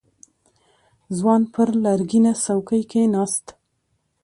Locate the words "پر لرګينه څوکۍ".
1.53-2.81